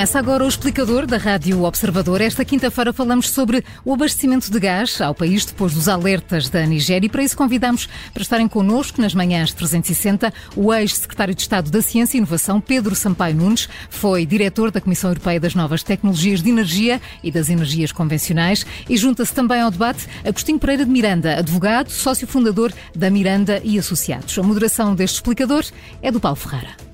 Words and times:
Começa 0.00 0.18
agora 0.18 0.46
o 0.46 0.48
explicador 0.48 1.04
da 1.04 1.18
Rádio 1.18 1.62
Observador. 1.62 2.22
Esta 2.22 2.42
quinta-feira 2.42 2.90
falamos 2.90 3.28
sobre 3.28 3.62
o 3.84 3.92
abastecimento 3.92 4.50
de 4.50 4.58
gás 4.58 4.98
ao 4.98 5.14
país 5.14 5.44
depois 5.44 5.74
dos 5.74 5.88
alertas 5.88 6.48
da 6.48 6.64
Nigéria 6.64 7.04
e 7.04 7.10
para 7.10 7.22
isso 7.22 7.36
convidamos 7.36 7.86
para 8.10 8.22
estarem 8.22 8.48
connosco 8.48 8.98
nas 8.98 9.12
manhãs 9.14 9.52
360 9.52 10.32
o 10.56 10.72
ex-secretário 10.72 11.34
de 11.34 11.42
Estado 11.42 11.70
da 11.70 11.82
Ciência 11.82 12.16
e 12.16 12.18
Inovação, 12.18 12.62
Pedro 12.62 12.94
Sampaio 12.94 13.36
Nunes, 13.36 13.68
foi 13.90 14.24
diretor 14.24 14.70
da 14.70 14.80
Comissão 14.80 15.10
Europeia 15.10 15.38
das 15.38 15.54
Novas 15.54 15.82
Tecnologias 15.82 16.40
de 16.40 16.48
Energia 16.48 16.98
e 17.22 17.30
das 17.30 17.50
Energias 17.50 17.92
Convencionais 17.92 18.64
e 18.88 18.96
junta-se 18.96 19.34
também 19.34 19.60
ao 19.60 19.70
debate 19.70 20.08
Agostinho 20.24 20.58
Pereira 20.58 20.86
de 20.86 20.90
Miranda, 20.90 21.38
advogado, 21.38 21.90
sócio 21.90 22.26
fundador 22.26 22.72
da 22.96 23.10
Miranda 23.10 23.60
e 23.62 23.78
Associados. 23.78 24.38
A 24.38 24.42
moderação 24.42 24.94
deste 24.94 25.16
explicador 25.16 25.62
é 26.00 26.10
do 26.10 26.18
Paulo 26.18 26.36
Ferreira. 26.36 26.89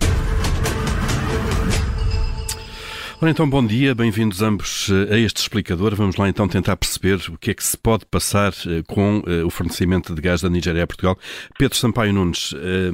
Ora 3.18 3.30
então, 3.30 3.48
bom 3.48 3.66
dia, 3.66 3.94
bem-vindos 3.94 4.42
ambos 4.42 4.90
eh, 4.90 5.14
a 5.14 5.18
este 5.18 5.38
explicador. 5.38 5.94
Vamos 5.94 6.16
lá 6.16 6.28
então 6.28 6.46
tentar 6.46 6.76
perceber 6.76 7.18
o 7.30 7.38
que 7.38 7.50
é 7.50 7.54
que 7.54 7.64
se 7.64 7.74
pode 7.74 8.04
passar 8.04 8.52
eh, 8.66 8.82
com 8.86 9.22
eh, 9.26 9.42
o 9.42 9.48
fornecimento 9.48 10.14
de 10.14 10.20
gás 10.20 10.42
da 10.42 10.50
Nigéria 10.50 10.84
a 10.84 10.86
Portugal. 10.86 11.16
Pedro 11.58 11.78
Sampaio 11.78 12.12
Nunes, 12.12 12.52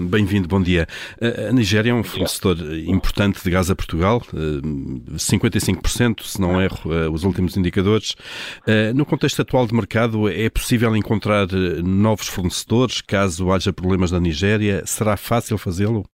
bem-vindo, 0.08 0.46
bom 0.46 0.62
dia. 0.62 0.86
A 1.48 1.52
Nigéria 1.52 1.90
é 1.90 1.94
um 1.94 2.04
fornecedor 2.04 2.56
importante 2.86 3.42
de 3.42 3.50
gás 3.50 3.68
a 3.68 3.74
Portugal, 3.74 4.22
55%, 5.16 6.22
se 6.22 6.41
não 6.41 6.62
erro, 6.62 7.10
os 7.12 7.24
últimos 7.24 7.56
indicadores. 7.56 8.14
No 8.94 9.04
contexto 9.04 9.42
atual 9.42 9.66
de 9.66 9.74
mercado, 9.74 10.28
é 10.28 10.48
possível 10.48 10.94
encontrar 10.94 11.48
novos 11.82 12.28
fornecedores 12.28 13.00
caso 13.00 13.50
haja 13.50 13.72
problemas 13.72 14.12
na 14.12 14.20
Nigéria? 14.20 14.84
Será 14.86 15.16
fácil 15.16 15.58
fazê-lo? 15.58 16.06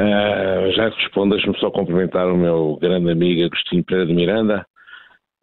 Uh, 0.00 0.72
já 0.72 0.88
respondo, 0.88 1.34
deixe-me 1.34 1.58
só 1.58 1.70
cumprimentar 1.70 2.26
o 2.26 2.36
meu 2.36 2.78
grande 2.80 3.10
amigo 3.10 3.44
Agostinho 3.44 3.84
Pereira 3.84 4.06
de 4.06 4.14
Miranda, 4.14 4.66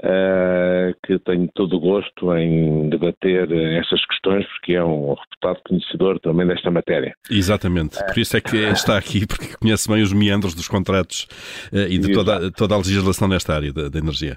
uh, 0.01 0.95
que 1.05 1.19
tenho 1.19 1.47
todo 1.53 1.75
o 1.75 1.79
gosto 1.79 2.35
em 2.35 2.89
debater 2.89 3.51
estas 3.77 4.03
questões, 4.05 4.47
porque 4.47 4.73
é 4.73 4.83
um 4.83 5.13
reputado 5.13 5.61
conhecedor 5.67 6.19
também 6.21 6.47
desta 6.47 6.71
matéria. 6.71 7.13
Exatamente, 7.29 8.03
por 8.03 8.17
isso 8.17 8.35
é 8.35 8.41
que 8.41 8.57
está 8.57 8.97
aqui, 8.97 9.27
porque 9.27 9.55
conhece 9.57 9.87
bem 9.87 10.01
os 10.01 10.11
meandros 10.11 10.55
dos 10.55 10.67
contratos 10.67 11.27
uh, 11.71 11.87
e 11.87 11.99
de 11.99 12.11
toda, 12.11 12.51
toda, 12.51 12.73
a 12.73 12.77
legislação 12.77 13.27
nesta 13.27 13.53
área 13.53 13.71
da, 13.71 13.89
da 13.89 13.99
energia. 13.99 14.35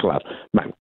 Claro. 0.00 0.24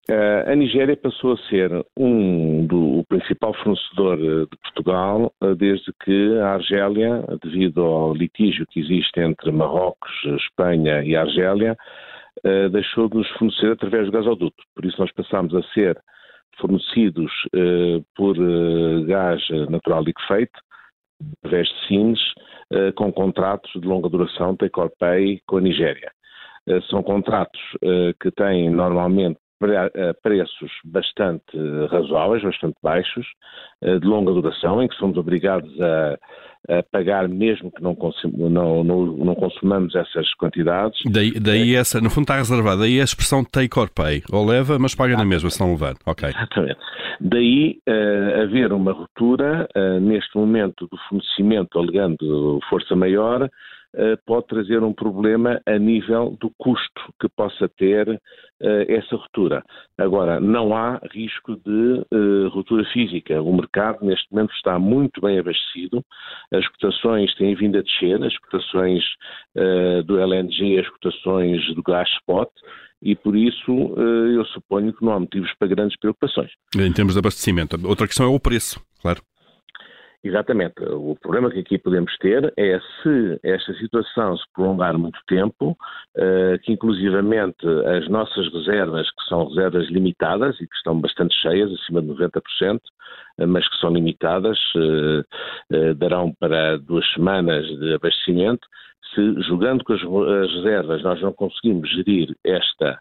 Bem, 0.08 0.18
a 0.52 0.56
Nigéria 0.56 0.96
passou 0.96 1.34
a 1.34 1.38
ser 1.50 1.72
um 1.98 2.66
do, 2.68 3.00
o 3.00 3.06
principal 3.06 3.54
fornecedor 3.56 4.20
eh, 4.20 4.46
de 4.46 4.58
Portugal 4.62 5.34
eh, 5.42 5.56
desde 5.56 5.92
que 6.04 6.38
a 6.40 6.54
Argélia, 6.54 7.24
devido 7.42 7.82
ao 7.82 8.14
litígio 8.14 8.68
que 8.68 8.80
existe 8.80 9.20
entre 9.20 9.52
Marrocos, 9.52 10.12
Espanha 10.38 11.04
e 11.04 11.16
Argélia, 11.16 11.76
eh, 12.44 12.70
deixou 12.70 13.10
de 13.10 13.18
nos 13.18 13.30
fornecer 13.32 13.72
através 13.72 14.06
do 14.06 14.12
gasoduto. 14.12 14.64
Por 14.76 14.86
isso 14.86 15.00
nós 15.00 15.12
passámos 15.12 15.56
a 15.56 15.64
ser 15.74 15.98
fornecidos 16.58 17.34
por 18.16 18.38
gás 19.06 19.42
natural 19.70 20.02
liquefeito, 20.04 20.58
através 21.44 21.68
de 21.68 21.88
SINES, 21.88 22.20
com 22.96 23.12
contratos 23.12 23.70
de 23.74 23.86
longa 23.86 24.08
duração, 24.08 24.56
take 24.56 24.80
or 24.80 24.90
pay, 24.98 25.42
com 25.48 25.58
a 25.58 25.62
Nigéria. 25.62 26.10
São 26.90 27.04
contratos 27.04 27.60
eh, 27.84 28.14
que 28.20 28.32
têm 28.32 28.70
normalmente 28.70 29.38
eh, 29.62 30.14
preços 30.22 30.72
bastante 30.84 31.58
razoáveis, 31.90 32.44
bastante 32.44 32.76
baixos, 32.82 33.26
de 33.82 34.08
longa 34.08 34.32
duração, 34.32 34.82
em 34.82 34.88
que 34.88 34.96
somos 34.96 35.18
obrigados 35.18 35.70
a, 35.80 36.18
a 36.70 36.84
pagar 36.84 37.28
mesmo 37.28 37.72
que 37.72 37.82
não, 37.82 37.96
consum, 37.96 38.32
não, 38.36 38.84
não, 38.84 39.06
não, 39.06 39.36
consumamos 39.36 39.96
essas 39.96 40.34
quantidades. 40.36 41.00
Daí, 41.06 41.32
daí 41.40 41.76
essa, 41.76 42.02
no 42.02 42.10
fundo 42.10 42.24
está 42.24 42.38
reservada, 42.38 42.82
daí 42.82 43.00
a 43.00 43.04
expressão 43.04 43.44
take 43.44 43.78
or 43.80 43.90
pay, 43.90 44.24
ou 44.32 44.46
leva, 44.46 44.80
mas 44.80 44.96
paga 44.96 45.16
na 45.16 45.26
mesma 45.26 45.50
se 45.50 45.60
não 45.60 45.72
levar. 45.72 45.96
Ok. 46.06 46.28
Exatamente. 46.28 46.80
Daí 47.20 47.80
uh, 47.88 48.42
haver 48.42 48.74
uma 48.74 48.92
ruptura, 48.92 49.68
uh, 49.76 50.00
neste 50.00 50.36
momento, 50.38 50.88
do 50.88 50.98
fornecimento 51.10 51.78
alegando 51.78 52.60
força 52.70 52.96
maior, 52.96 53.44
eh, 53.44 53.50
pode 54.26 54.48
trazer 54.48 54.84
um 54.84 54.94
problema 54.94 55.62
a 55.66 55.78
nível 55.78 56.38
do 56.40 56.52
custo 56.58 57.02
que 57.20 57.28
possa 57.30 57.70
ter 57.70 58.10
uh, 58.10 58.20
essa 58.88 59.16
ruptura. 59.16 59.64
Agora, 59.98 60.40
não 60.40 60.76
há 60.76 61.00
risco 61.12 61.56
de 61.56 62.06
uh, 62.14 62.50
ruptura 62.50 62.86
física. 62.92 63.42
O 63.42 63.56
mercado, 63.56 64.06
neste 64.06 64.32
momento, 64.32 64.54
está 64.54 64.78
muito 64.80 65.22
bem 65.22 65.40
abastecido, 65.40 66.04
as 66.54 66.68
cotações 66.70 67.34
têm 67.36 67.56
vindo 67.56 67.78
a 67.78 67.82
descer, 67.82 68.22
as 68.24 68.38
cotações 68.40 69.04
do 70.06 70.20
LNG, 70.20 70.80
as 70.80 70.90
cotações 70.90 71.74
do 71.76 71.82
gás 71.82 72.10
spot, 72.20 72.50
e 73.02 73.16
por 73.16 73.36
isso 73.36 73.72
eu 74.36 74.46
suponho 74.46 74.94
que 74.94 75.04
não 75.04 75.14
há 75.14 75.20
motivos 75.20 75.52
para 75.58 75.68
grandes 75.68 75.98
preocupações. 75.98 76.52
Em 76.76 76.92
termos 76.92 77.14
de 77.14 77.20
abastecimento. 77.20 77.78
Outra 77.88 78.08
questão 78.08 78.26
é 78.26 78.30
o 78.30 78.40
preço, 78.40 78.80
claro. 79.02 79.22
Exatamente. 80.26 80.84
O 80.84 81.16
problema 81.22 81.52
que 81.52 81.60
aqui 81.60 81.78
podemos 81.78 82.18
ter 82.18 82.52
é 82.58 82.80
se 82.80 83.40
esta 83.44 83.76
situação 83.76 84.36
se 84.36 84.44
prolongar 84.56 84.98
muito 84.98 85.20
tempo, 85.28 85.78
uh, 86.18 86.58
que 86.64 86.74
inclusivamente 86.74 87.64
as 87.96 88.10
nossas 88.10 88.52
reservas, 88.52 89.08
que 89.12 89.24
são 89.30 89.48
reservas 89.48 89.88
limitadas 89.92 90.56
e 90.60 90.66
que 90.66 90.76
estão 90.76 91.00
bastante 91.00 91.36
cheias, 91.36 91.72
acima 91.72 92.02
de 92.02 92.08
90%, 92.08 92.42
uh, 93.38 93.48
mas 93.48 93.70
que 93.70 93.78
são 93.78 93.92
limitadas, 93.92 94.58
uh, 94.76 95.94
darão 95.96 96.34
para 96.40 96.80
duas 96.80 97.06
semanas 97.14 97.64
de 97.68 97.94
abastecimento, 97.94 98.68
se 99.14 99.22
com 99.86 99.94
as, 99.94 100.02
as 100.02 100.56
reservas 100.56 101.04
nós 101.04 101.22
não 101.22 101.34
conseguimos 101.34 101.88
gerir 101.92 102.36
esta 102.44 103.00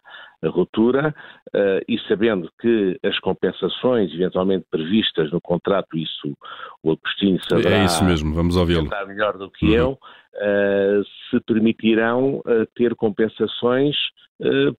ruptura 0.49 1.13
uh, 1.47 1.81
e 1.87 1.97
sabendo 2.07 2.49
que 2.59 2.99
as 3.03 3.19
compensações 3.19 4.13
eventualmente 4.13 4.65
previstas 4.69 5.31
no 5.31 5.41
contrato, 5.41 5.97
isso 5.97 6.37
o 6.83 6.91
Agostinho 6.91 7.39
saberá 7.47 7.77
é 7.77 7.85
isso 7.85 8.03
mesmo, 8.03 8.33
vamos 8.33 8.55
ouvi-lo. 8.55 8.89
melhor 9.07 9.37
do 9.37 9.49
que 9.49 9.65
uhum. 9.65 9.73
eu, 9.73 9.91
uh, 9.91 11.03
se 11.29 11.39
permitirão 11.41 12.37
uh, 12.39 12.65
ter 12.75 12.95
compensações 12.95 13.95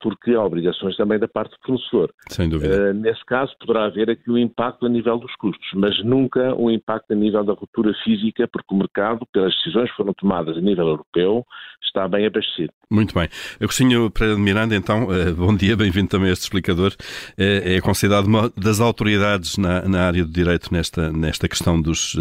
porque 0.00 0.34
há 0.34 0.44
obrigações 0.44 0.94
também 0.99 1.19
da 1.19 1.27
parte 1.27 1.53
do 1.53 1.56
fornecedor. 1.65 2.12
Sem 2.28 2.47
dúvida. 2.47 2.93
nesse 2.93 3.25
caso 3.25 3.56
poderá 3.59 3.87
haver 3.87 4.10
aqui 4.10 4.31
um 4.31 4.37
impacto 4.37 4.84
a 4.84 4.88
nível 4.88 5.16
dos 5.16 5.34
custos, 5.37 5.66
mas 5.75 5.98
nunca 6.04 6.54
um 6.56 6.71
impacto 6.71 7.12
a 7.12 7.15
nível 7.15 7.43
da 7.43 7.54
ruptura 7.54 7.94
física, 8.04 8.47
porque 8.47 8.75
o 8.75 8.77
mercado, 8.77 9.27
pelas 9.33 9.54
decisões 9.54 9.91
que 9.91 9.97
foram 9.97 10.12
tomadas 10.12 10.59
a 10.59 10.60
nível 10.60 10.88
europeu, 10.88 11.43
está 11.83 12.06
bem 12.06 12.27
abastecido. 12.27 12.72
Muito 12.88 13.12
bem. 13.14 13.28
Agostinho 13.60 14.08
Pereira 14.12 14.36
de 14.36 14.42
Miranda, 14.42 14.76
então, 14.76 15.08
bom 15.36 15.56
dia, 15.56 15.76
bem-vindo 15.76 16.06
também 16.06 16.30
a 16.30 16.32
este 16.32 16.42
explicador. 16.42 16.94
É 17.36 17.80
considerado 17.80 18.26
uma 18.26 18.52
das 18.56 18.78
autoridades 18.78 19.56
na, 19.56 19.82
na 19.88 20.06
área 20.06 20.24
do 20.24 20.30
direito 20.30 20.72
nesta, 20.72 21.12
nesta 21.12 21.48
questão 21.48 21.82
dos, 21.82 22.16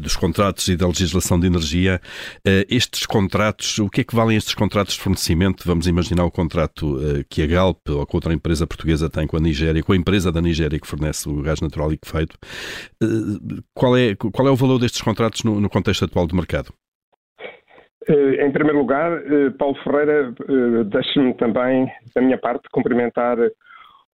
dos 0.00 0.16
contratos 0.16 0.66
e 0.66 0.76
da 0.76 0.88
legislação 0.88 1.38
de 1.38 1.46
energia. 1.46 2.00
Estes 2.68 3.06
contratos, 3.06 3.78
o 3.78 3.88
que 3.88 4.00
é 4.00 4.04
que 4.04 4.14
valem 4.14 4.36
estes 4.36 4.54
contratos 4.54 4.94
de 4.94 5.00
fornecimento? 5.00 5.62
Vamos 5.64 5.86
imaginar 5.86 6.24
o 6.24 6.32
contrato 6.32 6.98
que 7.30 7.42
a 7.42 7.46
Galp 7.46 7.88
ou 7.88 8.04
que 8.04 8.16
outra 8.16 8.34
empresa 8.34 8.66
portuguesa 8.66 9.08
tem 9.08 9.24
com 9.24 9.36
a 9.36 9.40
Nigéria, 9.40 9.84
com 9.84 9.92
a 9.92 9.96
empresa 9.96 10.32
da 10.32 10.42
Nigéria 10.42 10.80
que 10.80 10.86
fornece 10.86 11.28
o 11.28 11.42
gás 11.42 11.60
natural 11.60 11.90
liquefeito. 11.90 12.36
Qual, 13.72 13.96
é, 13.96 14.16
qual 14.16 14.48
é 14.48 14.50
o 14.50 14.56
valor 14.56 14.80
destes 14.80 15.00
contratos 15.00 15.44
no, 15.44 15.60
no 15.60 15.70
contexto 15.70 16.04
atual 16.04 16.26
do 16.26 16.34
mercado? 16.34 16.74
Em 18.08 18.52
primeiro 18.52 18.78
lugar, 18.78 19.10
Paulo 19.58 19.76
Ferreira, 19.82 20.32
deixe-me 20.86 21.34
também, 21.34 21.90
da 22.14 22.22
minha 22.22 22.38
parte, 22.38 22.68
cumprimentar 22.70 23.36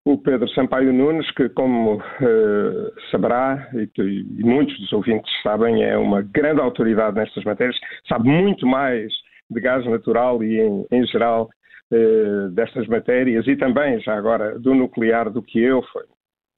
o 0.04 0.18
Pedro 0.18 0.48
Sampaio 0.50 0.92
Nunes, 0.92 1.30
que, 1.32 1.48
como 1.50 1.96
uh, 1.96 3.00
saberá, 3.10 3.68
e, 3.72 3.88
e, 4.00 4.44
muitos 4.44 4.76
dos 4.80 4.92
ouvintes 4.92 5.30
sabem, 5.42 5.84
é 5.84 5.96
uma 5.96 6.22
grande 6.22 6.60
autoridade 6.60 7.16
nestas 7.16 7.44
matérias, 7.44 7.76
sabe 8.08 8.28
muito 8.28 8.66
mais 8.66 9.12
de 9.48 9.60
gás 9.60 9.84
natural 9.86 10.42
e, 10.42 10.60
em, 10.60 10.86
em 10.90 11.06
geral, 11.06 11.48
uh, 11.92 12.48
destas 12.50 12.86
matérias 12.88 13.46
e 13.46 13.56
também, 13.56 14.00
já 14.00 14.16
agora, 14.16 14.58
do 14.58 14.74
nuclear 14.74 15.30
do 15.30 15.42
que 15.42 15.60
eu, 15.60 15.82
foi 15.92 16.02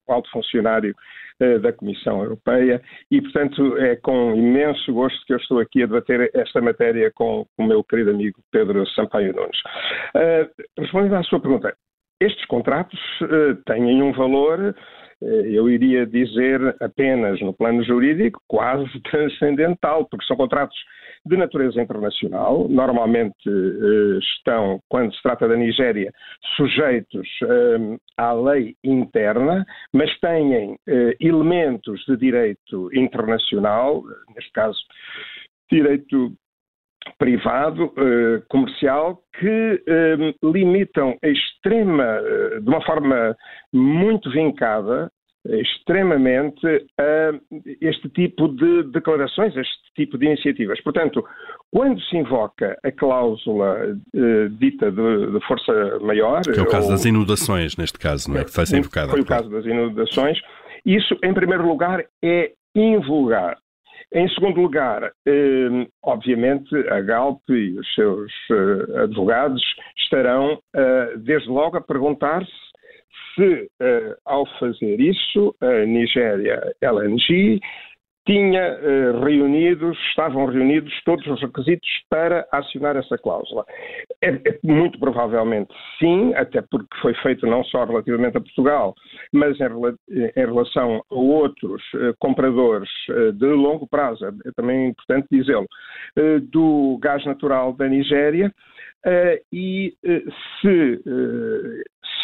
alto 0.09 0.31
funcionário 0.31 0.95
uh, 1.41 1.59
da 1.61 1.73
Comissão 1.73 2.23
Europeia 2.23 2.81
e, 3.11 3.21
portanto, 3.21 3.77
é 3.79 3.97
com 3.97 4.35
imenso 4.35 4.93
gosto 4.93 5.25
que 5.27 5.33
eu 5.33 5.39
estou 5.39 5.59
aqui 5.59 5.83
a 5.83 5.87
debater 5.87 6.31
esta 6.35 6.61
matéria 6.61 7.11
com 7.15 7.47
o 7.59 7.65
meu 7.65 7.83
querido 7.85 8.11
amigo 8.11 8.41
Pedro 8.51 8.87
Sampaio 8.91 9.33
Nunes. 9.35 9.59
respondendo 10.79 11.17
à 11.17 11.23
sua 11.23 11.41
pergunta, 11.41 11.75
estes 12.21 12.45
contratos 12.47 12.99
uh, 13.23 13.55
têm 13.67 14.03
um 14.03 14.13
valor, 14.13 14.75
uh, 15.21 15.25
eu 15.25 15.69
iria 15.69 16.07
dizer 16.07 16.75
apenas 16.81 17.41
no 17.41 17.53
plano 17.53 17.83
jurídico, 17.85 18.41
quase 18.49 18.89
transcendental, 19.11 20.07
porque 20.09 20.25
são 20.27 20.37
contratos 20.37 20.77
de 21.27 21.37
natureza 21.37 21.81
internacional, 21.81 22.69
normalmente 22.69 23.49
uh, 23.49 24.19
estão, 24.19 24.81
quando 24.89 25.15
se 25.15 25.23
trata 25.23 25.49
da 25.49 25.57
Nigéria, 25.57 26.13
sujeitos 26.57 27.29
à 28.17 28.33
lei 28.33 28.75
interna, 28.85 29.65
mas 29.93 30.11
têm 30.21 30.77
elementos 31.21 32.05
de 32.07 32.17
direito 32.17 32.91
internacional, 32.95 34.03
neste 34.35 34.53
caso, 34.53 34.79
direito 35.71 36.33
privado, 37.19 37.87
uh, 37.87 38.43
comercial, 38.49 39.21
que 39.39 39.83
uh, 39.89 40.51
limitam 40.53 41.17
extrema, 41.23 42.21
uh, 42.21 42.61
de 42.61 42.69
uma 42.69 42.81
forma 42.83 43.37
muito 43.73 44.31
vincada, 44.31 45.11
extremamente 45.47 46.67
a 46.99 47.33
este 47.81 48.09
tipo 48.11 48.49
de 48.49 48.85
declarações, 48.85 49.57
a 49.57 49.61
este 49.61 49.93
tipo 49.95 50.17
de 50.17 50.27
iniciativas. 50.27 50.81
Portanto, 50.83 51.25
quando 51.71 52.01
se 52.03 52.17
invoca 52.17 52.79
a 52.83 52.91
cláusula 52.91 53.97
dita 54.59 54.91
de, 54.91 55.33
de, 55.33 55.47
força 55.47 55.99
maior... 56.01 56.43
Que 56.43 56.59
é 56.59 56.63
o 56.63 56.69
caso 56.69 56.87
ou, 56.87 56.93
das 56.93 57.05
inundações, 57.05 57.77
neste 57.77 57.99
caso, 57.99 58.31
não 58.31 58.39
é? 58.39 58.45
Que 58.45 58.51
está 58.51 58.65
ser 58.65 58.79
invocada. 58.79 59.11
Foi 59.11 59.21
o 59.21 59.27
caso 59.27 59.51
das 59.51 59.65
inundações. 59.67 60.39
Isso, 60.85 61.17
em 61.23 61.35
primeiro 61.35 61.67
lugar, 61.67 62.05
é 62.23 62.53
invulgar. 62.75 63.59
Em 64.13 64.29
segundo 64.29 64.61
lugar, 64.61 65.11
eh, 65.27 65.87
obviamente, 66.03 66.75
a 66.89 67.01
Galp 67.01 67.41
e 67.49 67.77
os 67.79 67.95
seus 67.95 68.33
eh, 68.51 69.03
advogados 69.03 69.63
estarão, 69.99 70.59
desde 71.19 71.49
logo, 71.49 71.77
a 71.77 71.81
perguntar-se 71.81 72.65
se, 73.35 73.71
eh, 73.81 74.17
ao 74.25 74.47
fazer 74.59 75.01
isso, 75.01 75.55
a 75.61 75.85
Nigéria 75.85 76.75
LNG 76.81 77.61
tinha 78.27 78.61
eh, 78.61 79.13
reunidos, 79.23 79.99
estavam 80.09 80.47
reunidos 80.47 80.93
todos 81.05 81.27
os 81.27 81.41
requisitos 81.43 81.89
para 82.09 82.47
acionar 82.51 82.97
essa 82.97 83.19
cláusula. 83.19 83.67
É, 84.23 84.31
é, 84.31 84.59
muito 84.63 84.99
provavelmente 84.99 85.75
sim, 85.99 86.33
até 86.35 86.63
porque 86.63 86.89
foi 87.03 87.15
feito 87.17 87.47
não 87.47 87.63
só 87.65 87.85
relativamente 87.85 88.39
a 88.39 88.41
Portugal, 88.41 88.95
mas 89.33 89.59
em, 89.61 89.65
em 90.37 90.47
relação 90.47 91.03
a 91.11 91.15
outros 91.15 91.83
eh, 91.95 92.15
compradores 92.19 92.89
eh, 93.11 93.33
de 93.33 93.47
longo 93.47 93.87
prazo, 93.87 94.25
é 94.27 94.51
também 94.57 94.89
importante 94.89 95.27
dizê-lo, 95.31 95.67
eh, 96.17 96.39
do 96.51 96.99
gás 97.03 97.25
natural 97.27 97.75
da 97.75 97.87
Nigéria. 97.89 98.53
E 99.53 99.95
se, 100.63 101.03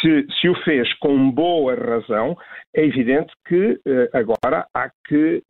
se, 0.00 0.26
se, 0.40 0.48
o 0.48 0.54
fez 0.62 0.92
com 0.94 1.30
boa 1.30 1.74
razão, 1.74 2.36
é 2.74 2.84
evidente 2.84 3.32
que 3.46 3.80
agora 4.12 4.66
há 4.74 4.90
que 5.06 5.42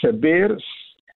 saber 0.00 0.56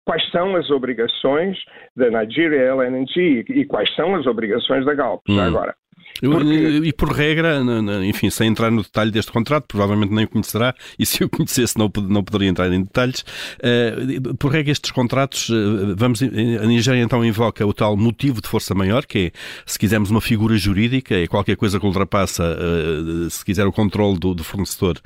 quais 0.05 0.27
são 0.31 0.55
as 0.55 0.69
obrigações 0.71 1.57
da 1.95 2.09
Nigeria 2.09 2.63
LNG 2.63 3.45
e 3.49 3.65
quais 3.65 3.93
são 3.95 4.15
as 4.15 4.25
obrigações 4.25 4.83
da 4.85 4.95
Galp. 4.95 5.21
Hum. 5.29 5.39
agora. 5.39 5.75
Porque... 6.21 6.81
E 6.83 6.93
por 6.93 7.11
regra, 7.11 7.61
enfim, 8.03 8.29
sem 8.29 8.49
entrar 8.49 8.71
no 8.71 8.81
detalhe 8.81 9.11
deste 9.11 9.31
contrato, 9.31 9.65
provavelmente 9.67 10.13
nem 10.13 10.25
o 10.25 10.27
conhecerá, 10.27 10.75
e 10.97 11.05
se 11.05 11.23
o 11.23 11.29
conhecesse 11.29 11.77
não, 11.77 11.91
não 12.07 12.23
poderia 12.23 12.49
entrar 12.49 12.71
em 12.71 12.81
detalhes. 12.81 13.23
Eh, 13.61 14.19
por 14.37 14.51
regra, 14.51 14.71
estes 14.71 14.91
contratos, 14.91 15.49
eh, 15.49 15.93
vamos, 15.95 16.21
a 16.21 16.65
Nigéria 16.65 17.01
então 17.01 17.23
invoca 17.23 17.65
o 17.65 17.73
tal 17.73 17.95
motivo 17.95 18.41
de 18.41 18.47
força 18.47 18.73
maior, 18.75 19.05
que 19.05 19.27
é, 19.27 19.31
se 19.65 19.79
quisermos 19.79 20.09
uma 20.09 20.21
figura 20.21 20.57
jurídica, 20.57 21.15
é 21.15 21.27
qualquer 21.27 21.55
coisa 21.55 21.79
que 21.79 21.85
ultrapassa, 21.85 22.43
eh, 22.43 23.29
se 23.29 23.43
quiser, 23.45 23.65
o 23.65 23.71
controle 23.71 24.19
do, 24.19 24.33
do 24.33 24.43
fornecedor 24.43 24.99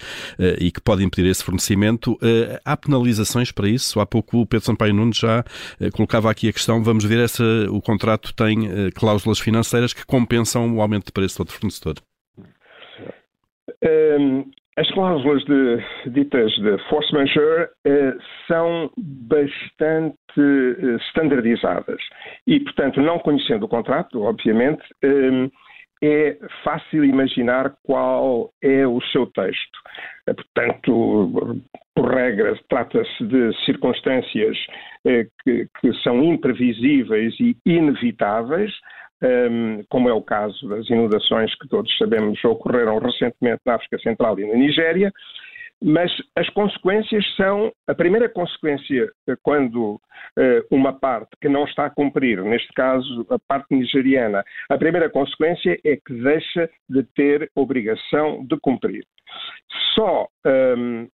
e 0.60 0.72
que 0.72 0.82
pode 0.82 1.04
impedir 1.04 1.30
esse 1.30 1.44
fornecimento. 1.44 2.18
Há 2.64 2.76
penalizações 2.78 3.52
para 3.52 3.68
isso? 3.68 4.00
Há 4.00 4.06
pouco 4.06 4.42
o 4.42 4.46
Pedro 4.46 4.66
Sampaio 4.66 4.94
Nunes 4.94 5.18
já 5.18 5.44
colocava 5.94 6.30
aqui 6.30 6.50
a 6.50 6.54
questão, 6.54 6.84
vamos 6.84 7.04
ver 7.04 7.28
se 7.30 7.44
o 7.70 7.82
contrato 7.82 8.34
tem 8.34 8.70
cláusulas 8.92 9.40
financeiras 9.40 9.94
que 9.94 10.06
compensam 10.06 10.76
o 10.76 10.82
aumento 10.82 10.93
de 11.00 11.12
preço 11.12 11.38
do 11.38 11.42
outro 11.42 11.56
fornecedor? 11.56 11.95
Um, 13.84 14.51
as 14.75 14.90
cláusulas 14.92 15.44
de, 15.45 15.78
ditas 16.12 16.51
de 16.54 16.78
force 16.90 17.13
majeure 17.13 17.66
uh, 17.66 18.19
são 18.48 18.90
bastante 18.98 20.18
uh, 20.40 20.95
standardizadas 21.10 22.01
e, 22.48 22.60
portanto, 22.60 23.00
não 23.00 23.19
conhecendo 23.19 23.66
o 23.66 23.69
contrato, 23.69 24.24
obviamente, 24.24 24.84
um, 25.04 25.50
é 26.01 26.38
fácil 26.63 27.06
imaginar 27.06 27.75
qual 27.84 28.51
é 28.63 28.86
o 28.88 29.00
seu 29.12 29.28
texto. 29.28 29.78
Uh, 30.28 30.34
portanto, 30.34 31.62
por 31.94 32.12
regra, 32.12 32.57
trata-se 32.68 33.24
de 33.25 33.66
circunstâncias 33.66 34.57
que, 35.44 35.68
que 35.80 35.94
são 36.01 36.24
imprevisíveis 36.24 37.36
e 37.40 37.56
inevitáveis, 37.66 38.72
como 39.90 40.10
é 40.10 40.14
o 40.14 40.22
caso 40.22 40.68
das 40.68 40.90
inundações 40.90 41.54
que 41.56 41.68
todos 41.68 41.96
sabemos 41.98 42.44
ocorreram 42.44 43.00
recentemente 43.00 43.62
na 43.66 43.75
África 43.75 43.98
Central 44.00 44.40
e 44.40 44.46
na 44.46 44.56
Nigéria, 44.56 45.12
mas 45.84 46.10
as 46.34 46.48
consequências 46.52 47.25
são 47.36 47.70
a 47.88 47.94
primeira 47.94 48.30
consequência 48.30 49.10
eh, 49.28 49.36
quando 49.44 49.96
uh, 49.96 50.00
uma 50.72 50.94
parte 50.94 51.31
que 51.42 51.50
não 51.50 51.66
está 51.66 51.88
a 51.88 51.90
cumprir, 51.90 52.42
neste 52.42 52.72
caso 52.74 53.28
a 53.30 53.38
parte 53.38 53.75
nigeriana, 53.75 54.46
a 54.70 54.78
primeira 54.78 55.10
consequência 55.10 55.78
é 55.84 55.98
que 55.98 56.14
deixa 56.14 56.69
de 56.88 57.04
ter 57.16 57.52
obrigação 57.54 58.46
de 58.46 58.58
cumprir. 58.62 59.06
Só, 59.94 60.28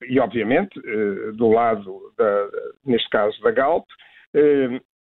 e 0.09 0.19
obviamente, 0.19 0.79
uh, 0.79 1.33
do 1.33 1.49
lado, 1.49 2.13
da, 2.17 2.49
neste 2.85 3.09
caso 3.09 3.39
da 3.41 3.51
Galp, 3.51 3.85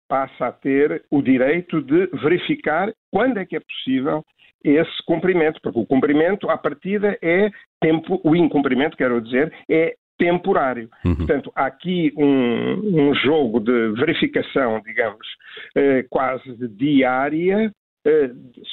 passa 0.09 0.47
a 0.47 0.51
ter 0.51 1.03
o 1.11 1.21
direito 1.21 1.81
de 1.81 2.07
verificar 2.21 2.91
quando 3.11 3.37
é 3.37 3.45
que 3.45 3.55
é 3.55 3.59
possível 3.59 4.25
esse 4.63 5.03
cumprimento, 5.05 5.61
porque 5.61 5.79
o 5.79 5.85
cumprimento, 5.85 6.49
à 6.49 6.57
partida, 6.57 7.17
é 7.21 7.49
tempo, 7.79 8.19
o 8.23 8.35
incumprimento, 8.35 8.97
quero 8.97 9.21
dizer, 9.21 9.53
é 9.69 9.95
temporário. 10.17 10.89
Uhum. 11.05 11.15
Portanto, 11.15 11.51
há 11.55 11.67
aqui 11.67 12.11
um, 12.17 13.09
um, 13.09 13.15
jogo 13.15 13.61
de 13.61 13.93
verificação, 13.93 14.81
digamos, 14.81 15.25
eh, 15.75 16.03
quase 16.09 16.67
diária, 16.75 17.71
eh, 18.05 18.29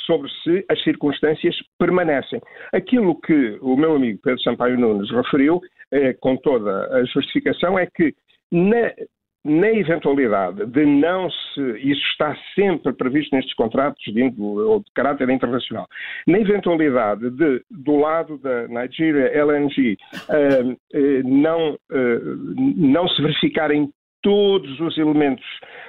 sobre 0.07 0.29
se 0.43 0.65
as 0.69 0.83
circunstâncias 0.83 1.55
permanecem. 1.79 2.41
Aquilo 2.73 3.21
que 3.21 3.59
o 3.61 3.77
meu 3.77 3.95
amigo 3.95 4.19
Pedro 4.23 4.41
Sampaio 4.43 4.77
Nunes 4.77 5.11
referiu, 5.11 5.61
eh, 5.93 6.15
com 6.15 6.37
toda 6.37 6.89
a 6.93 7.05
justificação, 7.05 7.79
é 7.79 7.87
que 7.87 8.13
na, 8.51 8.93
na 9.47 9.71
eventualidade 9.73 10.67
de 10.67 10.85
não 10.85 11.31
se, 11.31 11.61
isso 11.79 12.03
está 12.11 12.37
sempre 12.55 12.93
previsto 12.93 13.35
nestes 13.35 13.55
contratos 13.55 14.03
de, 14.05 14.31
de 14.31 14.93
caráter 14.95 15.31
internacional, 15.31 15.87
na 16.27 16.39
eventualidade 16.39 17.31
de, 17.31 17.63
do 17.71 17.97
lado 17.97 18.39
da 18.39 18.67
Nigeria 18.69 19.29
LNG, 19.29 19.97
uh, 20.29 20.73
uh, 20.73 21.29
não, 21.29 21.75
uh, 21.75 22.55
não 22.77 23.09
se 23.09 23.23
verificarem 23.23 23.91
todos 24.23 24.81
os 24.81 24.99
elementos 24.99 25.45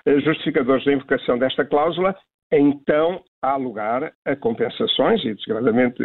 eh, 0.05 0.19
justificadores 0.19 0.85
da 0.85 0.93
invocação 0.93 1.39
desta 1.39 1.65
cláusula, 1.65 2.15
então 2.51 3.23
há 3.41 3.55
lugar 3.55 4.11
a 4.25 4.35
compensações, 4.35 5.25
e 5.25 5.33
desgraçadamente 5.33 6.03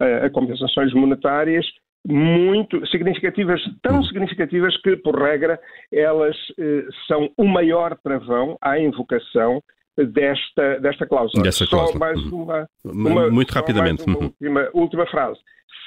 a 0.00 0.28
compensações 0.30 0.92
monetárias 0.92 1.64
muito 2.06 2.84
significativas, 2.88 3.60
tão 3.82 4.02
significativas 4.04 4.76
que, 4.82 4.96
por 4.96 5.20
regra, 5.20 5.60
elas 5.92 6.36
eh, 6.58 6.84
são 7.06 7.30
o 7.36 7.44
maior 7.44 7.96
travão 8.02 8.56
à 8.60 8.78
invocação 8.78 9.62
desta, 9.96 10.80
desta 10.80 11.06
cláusula. 11.06 11.42
Dessa 11.42 11.66
cláusula. 11.66 11.92
Só 11.92 11.98
mais 11.98 12.18
uhum. 12.24 12.42
uma, 12.42 12.68
uma 12.84 13.30
Muito 13.30 13.50
rapidamente. 13.52 14.04
Uma 14.06 14.18
uhum. 14.18 14.24
última, 14.24 14.70
última, 14.74 15.06
frase. 15.06 15.38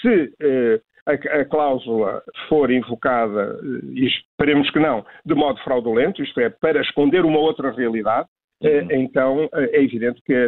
Se 0.01 0.33
eh, 0.41 0.81
a, 1.05 1.41
a, 1.41 1.45
cláusula 1.45 2.23
for 2.47 2.71
invocada, 2.71 3.59
eh, 3.61 3.85
e 3.93 4.07
esperemos 4.07 4.69
que 4.71 4.79
não, 4.79 5.05
de 5.25 5.35
modo 5.35 5.59
fraudulento, 5.63 6.23
isto 6.23 6.39
é, 6.39 6.49
para 6.49 6.81
esconder 6.81 7.25
uma 7.25 7.39
outra 7.39 7.71
realidade, 7.71 8.27
eh, 8.63 8.81
uhum. 8.81 8.87
então 8.91 9.49
eh, 9.53 9.69
é 9.73 9.83
evidente 9.83 10.21
que 10.25 10.33
a, 10.33 10.47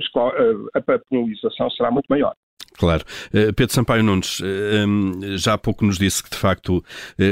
a 0.74 1.00
penalização 1.10 1.70
será 1.72 1.92
muito 1.92 2.08
maior. 2.08 2.34
Claro. 2.77 3.03
Uh, 3.29 3.51
Pedro 3.53 3.74
Sampaio 3.74 4.03
Nunes, 4.03 4.39
uh, 4.39 4.43
um, 4.88 5.38
já 5.38 5.53
há 5.53 5.57
pouco 5.57 5.84
nos 5.84 5.98
disse 5.98 6.22
que, 6.22 6.29
de 6.29 6.38
facto, 6.38 6.77
uh, 6.77 6.84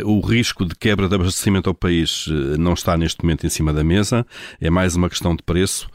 o 0.09 0.19
risco 0.19 0.65
de 0.65 0.75
quebra 0.75 1.07
de 1.07 1.15
abastecimento 1.15 1.69
ao 1.69 1.75
país 1.75 2.27
não 2.57 2.73
está 2.73 2.97
neste 2.97 3.23
momento 3.23 3.45
em 3.45 3.49
cima 3.49 3.71
da 3.71 3.83
mesa, 3.83 4.25
é 4.59 4.69
mais 4.69 4.95
uma 4.95 5.09
questão 5.09 5.35
de 5.35 5.43
preço. 5.43 5.87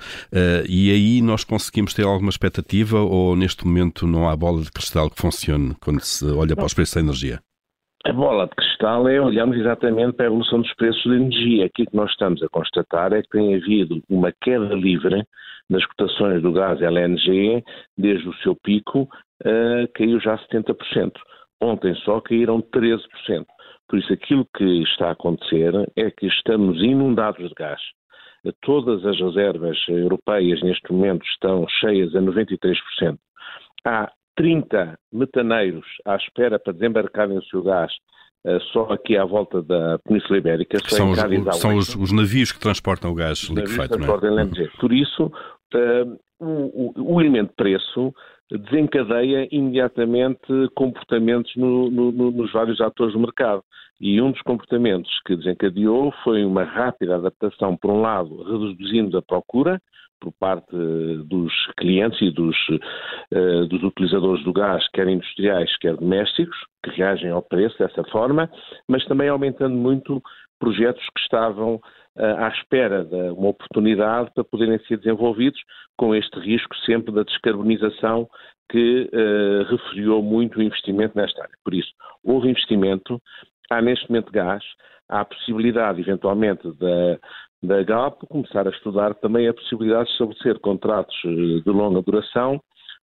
e 0.69 0.90
aí 0.90 1.21
nós 1.21 1.42
conseguimos 1.45 1.92
ter 1.92 2.04
alguma 2.04 2.30
expectativa 2.30 3.00
ou, 3.00 3.35
neste 3.35 3.66
momento, 3.66 4.07
não 4.07 4.28
há 4.28 4.37
bola 4.37 4.62
de 4.62 4.71
cristal 4.71 5.11
que 5.11 5.21
funcione 5.21 5.75
quando 5.80 6.00
se 6.00 6.25
olha 6.26 6.54
para 6.54 6.66
os 6.66 6.75
preços 6.75 6.95
da 6.95 7.00
energia? 7.00 7.42
A 8.07 8.12
bola 8.14 8.47
de 8.47 8.54
cristal 8.54 9.07
é 9.09 9.21
olharmos 9.21 9.59
exatamente 9.59 10.14
para 10.14 10.25
a 10.25 10.28
evolução 10.28 10.62
dos 10.62 10.73
preços 10.75 11.02
de 11.02 11.16
energia. 11.16 11.66
Aqui 11.66 11.85
que 11.85 11.95
nós 11.95 12.11
estamos 12.11 12.42
a 12.42 12.49
constatar 12.49 13.12
é 13.12 13.21
que 13.21 13.28
tem 13.28 13.54
havido 13.54 14.02
uma 14.09 14.33
queda 14.40 14.75
livre 14.75 15.23
nas 15.69 15.85
cotações 15.85 16.40
do 16.40 16.50
gás 16.50 16.80
LNG 16.80 17.62
desde 17.99 18.26
o 18.26 18.35
seu 18.37 18.57
pico 18.57 19.02
uh, 19.02 19.87
caiu 19.95 20.19
já 20.19 20.38
70%. 20.38 21.12
Ontem 21.61 21.95
só 21.97 22.23
caíram 22.23 22.62
13%. 22.62 23.00
Por 23.87 23.99
isso, 23.99 24.12
aquilo 24.14 24.47
que 24.57 24.83
está 24.83 25.09
a 25.09 25.12
acontecer 25.12 25.75
é 25.95 26.11
que 26.11 26.26
estamos 26.26 26.83
inundados 26.83 27.47
de 27.49 27.54
gás. 27.54 27.80
Todas 28.62 29.04
as 29.04 29.21
reservas 29.21 29.76
europeias 29.88 30.62
neste 30.62 30.90
momento 30.90 31.23
estão 31.26 31.66
cheias 31.69 32.14
a 32.16 32.21
93%. 32.21 33.19
Há 33.85 34.11
30 34.37 34.99
metaneiros 35.13 35.87
à 36.05 36.17
espera 36.17 36.59
para 36.59 36.73
desembarcarem 36.73 37.39
o 37.39 37.45
seu 37.45 37.63
gás 37.63 37.93
só 38.73 38.85
aqui 38.93 39.17
à 39.17 39.25
volta 39.25 39.63
da 39.63 39.99
Península 39.99 40.39
Ibérica. 40.39 40.79
São, 40.89 41.11
os, 41.11 41.19
são 41.59 41.77
os, 41.77 41.95
os, 41.95 42.13
navios 42.13 42.53
que 42.53 42.59
transportam 42.59 43.11
o 43.11 43.15
gás 43.15 43.39
liquefeito, 43.51 43.99
não 43.99 44.15
é? 44.15 44.69
Por 44.81 44.93
isso, 44.93 45.27
uh, 45.27 46.19
o, 46.39 47.15
o, 47.15 47.21
elemento 47.21 47.53
preço 47.55 48.15
desencadeia 48.51 49.47
imediatamente 49.53 50.47
comportamentos 50.75 51.55
no, 51.55 51.91
no, 51.91 52.31
nos 52.31 52.51
vários 52.53 52.81
atores 52.81 53.13
do 53.13 53.21
mercado. 53.21 53.63
E 54.01 54.21
um 54.21 54.33
dos 54.33 54.41
comportamentos 54.43 55.11
que 55.27 55.37
desencadeou 55.37 56.11
foi 56.25 56.43
uma 56.45 56.65
rápida 56.65 57.17
adaptação, 57.17 57.77
por 57.77 57.91
um 57.91 58.01
lado, 58.01 58.43
reduzindo 58.43 59.19
a 59.19 59.23
procura 59.23 59.81
por 60.21 60.33
parte 60.39 60.77
dos 61.27 61.53
clientes 61.79 62.21
e 62.21 62.31
dos, 62.31 62.57
uh, 62.69 63.67
dos 63.67 63.83
utilizadores 63.83 64.45
do 64.45 64.53
gás, 64.53 64.87
quer 64.93 65.09
industriais, 65.09 65.77
quer 65.79 65.97
domésticos, 65.97 66.57
que 66.85 66.91
reagem 66.91 67.31
ao 67.31 67.43
preço 67.43 67.79
dessa 67.79 68.05
forma, 68.05 68.50
mas 68.89 69.05
também 69.07 69.29
aumentando 69.29 69.77
muito 69.77 70.23
projetos 70.59 71.05
que 71.15 71.21
estavam 71.23 71.81
à 72.17 72.49
espera 72.49 73.05
de 73.05 73.31
uma 73.31 73.49
oportunidade 73.49 74.31
para 74.35 74.45
poderem 74.45 74.79
ser 74.81 74.99
desenvolvidos, 74.99 75.59
com 75.97 76.15
este 76.15 76.39
risco 76.41 76.77
sempre 76.85 77.15
da 77.15 77.23
descarbonização 77.23 78.29
que 78.71 79.11
uh, 79.12 79.65
referiu 79.65 80.23
muito 80.23 80.59
o 80.59 80.62
investimento 80.62 81.17
nesta 81.17 81.43
área. 81.43 81.55
Por 81.65 81.75
isso, 81.75 81.91
houve 82.25 82.49
investimento, 82.49 83.21
há 83.69 83.83
neste 83.83 84.09
momento 84.09 84.31
gás, 84.31 84.62
há 85.09 85.21
a 85.21 85.25
possibilidade, 85.25 86.00
eventualmente, 86.00 86.62
da, 86.79 87.19
da 87.62 87.83
Galp 87.83 88.23
começar 88.29 88.67
a 88.67 88.71
estudar 88.71 89.14
também 89.17 89.47
a 89.47 89.55
possibilidade 89.55 90.07
de 90.07 90.12
estabelecer 90.12 90.59
contratos 90.61 91.14
eh, 91.25 91.61
de 91.64 91.71
longa 91.71 92.02
duração 92.02 92.61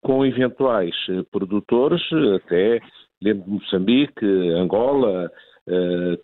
com 0.01 0.25
eventuais 0.25 0.96
eh, 1.10 1.24
produtores, 1.32 2.01
até 2.36 2.79
dentro 3.22 3.44
de 3.44 3.50
Moçambique, 3.51 4.25
Angola, 4.25 5.29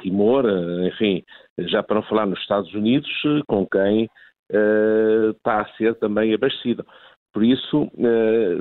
Timor, 0.01 0.46
enfim, 0.88 1.24
já 1.60 1.84
para 1.84 1.98
não 1.98 2.03
falar 2.03 2.25
nos 2.25 2.39
Estados 2.39 2.74
Unidos, 2.74 3.08
com 3.46 3.67
quem 3.67 4.10
está 4.50 5.62
a 5.62 5.67
ser 5.77 5.94
também 6.00 6.34
abastecido. 6.34 6.84
Por 7.32 7.44
isso, 7.44 7.91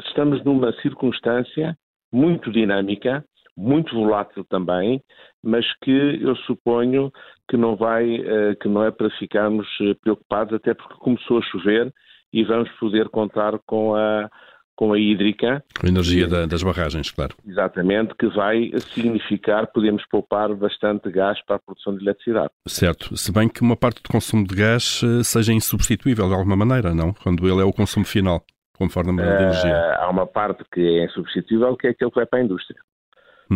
estamos 0.04 0.44
numa 0.44 0.72
circunstância 0.82 1.74
muito 2.12 2.52
dinâmica, 2.52 3.24
muito 3.56 3.94
volátil 3.94 4.44
também, 4.44 5.00
mas 5.42 5.64
que 5.78 5.90
eu 6.20 6.36
suponho 6.36 7.10
que 7.48 7.56
não 7.56 7.76
vai, 7.76 8.20
uh, 8.20 8.56
que 8.60 8.68
não 8.68 8.84
é 8.84 8.90
para 8.90 9.10
ficarmos 9.18 9.66
preocupados, 10.00 10.54
até 10.54 10.74
porque 10.74 10.94
começou 10.94 11.38
a 11.38 11.42
chover 11.42 11.92
e 12.32 12.44
vamos 12.44 12.70
poder 12.78 13.08
contar 13.08 13.58
com 13.66 13.94
a 13.94 14.28
com 14.76 14.92
a 14.92 14.98
hídrica. 14.98 15.64
Com 15.78 15.86
a 15.86 15.88
energia 15.88 16.26
da, 16.26 16.46
das 16.46 16.62
barragens, 16.62 17.10
claro. 17.10 17.34
Exatamente, 17.46 18.14
que 18.18 18.26
vai 18.28 18.70
significar 18.92 19.68
podemos 19.68 20.04
poupar 20.08 20.54
bastante 20.54 21.10
gás 21.10 21.38
para 21.44 21.56
a 21.56 21.58
produção 21.58 21.96
de 21.96 22.02
eletricidade. 22.02 22.50
Certo, 22.66 23.16
se 23.16 23.32
bem 23.32 23.48
que 23.48 23.62
uma 23.62 23.76
parte 23.76 24.02
do 24.02 24.08
consumo 24.08 24.46
de 24.46 24.54
gás 24.54 25.00
eh, 25.02 25.22
seja 25.22 25.52
insubstituível 25.52 26.26
de 26.26 26.34
alguma 26.34 26.56
maneira, 26.56 26.94
não? 26.94 27.12
Quando 27.12 27.46
ele 27.46 27.60
é 27.60 27.64
o 27.64 27.72
consumo 27.72 28.04
final, 28.04 28.44
conforme 28.76 29.22
a 29.22 29.24
uh, 29.24 29.28
energia. 29.28 29.96
Há 29.98 30.10
uma 30.10 30.26
parte 30.26 30.64
que 30.72 30.80
é 30.80 31.04
insubstituível, 31.04 31.76
que 31.76 31.86
é 31.86 31.90
aquele 31.90 32.10
que 32.10 32.16
vai 32.16 32.26
para 32.26 32.40
a 32.40 32.42
indústria. 32.42 32.80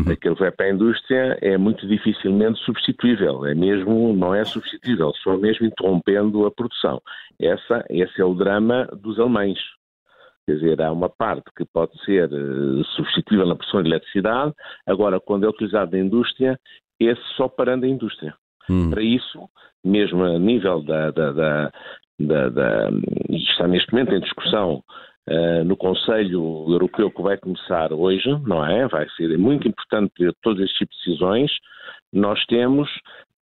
Uhum. 0.06 0.12
Aquele 0.12 0.34
que 0.34 0.40
vai 0.40 0.50
para 0.50 0.66
a 0.66 0.70
indústria 0.70 1.38
é 1.40 1.56
muito 1.56 1.86
dificilmente 1.86 2.58
substituível, 2.60 3.44
é 3.46 3.54
mesmo, 3.54 4.12
não 4.12 4.34
é 4.34 4.44
substituível, 4.44 5.12
só 5.22 5.36
mesmo 5.36 5.66
interrompendo 5.66 6.46
a 6.46 6.50
produção. 6.50 7.00
Essa, 7.40 7.84
esse 7.90 8.20
é 8.20 8.24
o 8.24 8.34
drama 8.34 8.86
dos 8.92 9.18
alemães. 9.18 9.58
Quer 10.46 10.54
dizer, 10.54 10.82
há 10.82 10.92
uma 10.92 11.10
parte 11.10 11.44
que 11.56 11.64
pode 11.64 11.92
ser 12.04 12.32
uh, 12.32 12.84
substituível 12.96 13.46
na 13.46 13.54
produção 13.54 13.82
de 13.82 13.88
eletricidade, 13.90 14.54
agora, 14.86 15.20
quando 15.20 15.44
é 15.44 15.48
utilizado 15.48 15.92
na 15.92 16.02
indústria, 16.02 16.58
esse 16.98 17.22
só 17.36 17.48
parando 17.48 17.84
a 17.84 17.88
indústria. 17.88 18.34
Hum. 18.68 18.90
Para 18.90 19.02
isso, 19.02 19.48
mesmo 19.84 20.24
a 20.24 20.38
nível 20.38 20.82
da, 20.82 21.10
da, 21.10 21.32
da, 21.32 21.72
da, 22.20 22.48
da 22.48 22.90
está 23.30 23.68
neste 23.68 23.92
momento 23.92 24.14
em 24.14 24.20
discussão 24.20 24.82
uh, 25.28 25.64
no 25.64 25.76
Conselho 25.76 26.66
Europeu 26.68 27.10
que 27.10 27.22
vai 27.22 27.36
começar 27.36 27.92
hoje, 27.92 28.28
não 28.46 28.64
é? 28.64 28.88
Vai 28.88 29.08
ser 29.10 29.36
muito 29.38 29.68
importante 29.68 30.12
ter 30.16 30.34
todos 30.42 30.60
estes 30.60 30.78
tipos 30.78 30.96
de 30.96 31.04
decisões. 31.04 31.50
Nós 32.12 32.44
temos 32.46 32.88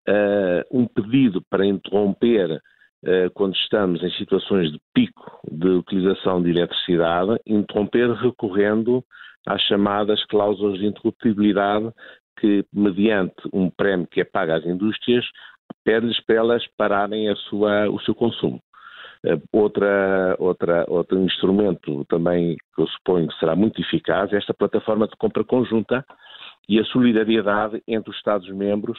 uh, 0.08 0.62
um 0.70 0.86
pedido 0.86 1.42
para 1.48 1.64
interromper 1.64 2.60
eh, 3.04 3.28
quando 3.34 3.54
estamos 3.54 4.02
em 4.02 4.10
situações 4.12 4.72
de 4.72 4.80
pico 4.92 5.40
de 5.48 5.68
utilização 5.68 6.42
de 6.42 6.50
eletricidade, 6.50 7.38
interromper 7.46 8.10
recorrendo 8.12 9.04
às 9.46 9.62
chamadas 9.62 10.24
cláusulas 10.24 10.80
de 10.80 10.86
interruptibilidade 10.86 11.92
que, 12.40 12.64
mediante 12.72 13.36
um 13.52 13.70
prémio 13.70 14.08
que 14.08 14.20
é 14.20 14.24
pago 14.24 14.52
às 14.52 14.64
indústrias, 14.64 15.24
pede-lhes 15.84 16.20
para 16.24 16.36
elas 16.36 16.66
pararem 16.76 17.32
sua, 17.48 17.88
o 17.88 18.00
seu 18.00 18.14
consumo. 18.14 18.60
Eh, 19.26 19.38
outra, 19.52 20.36
outra, 20.38 20.84
outro 20.88 21.18
instrumento 21.18 22.04
também 22.04 22.56
que 22.74 22.82
eu 22.82 22.86
suponho 22.86 23.26
que 23.26 23.38
será 23.38 23.56
muito 23.56 23.80
eficaz 23.80 24.32
é 24.32 24.36
esta 24.36 24.54
plataforma 24.54 25.08
de 25.08 25.16
compra 25.16 25.42
conjunta 25.42 26.04
e 26.68 26.78
a 26.78 26.84
solidariedade 26.84 27.82
entre 27.88 28.10
os 28.10 28.16
Estados-membros 28.16 28.98